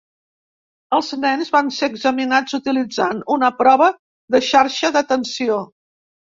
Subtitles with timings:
[0.97, 3.93] Els nens van ser examinats utilitzant una prova
[4.37, 5.63] de xarxa d'atenció.